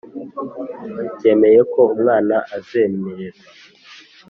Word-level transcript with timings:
cyemeye 1.17 1.59
ko 1.73 1.81
umwana 1.95 2.35
azemererwa 2.55 3.45